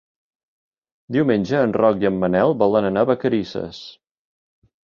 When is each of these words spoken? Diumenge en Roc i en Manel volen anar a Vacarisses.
Diumenge 1.17 1.59
en 1.67 1.75
Roc 1.81 2.01
i 2.05 2.09
en 2.11 2.17
Manel 2.25 2.57
volen 2.65 2.91
anar 2.91 3.07
a 3.07 3.09
Vacarisses. 3.11 3.87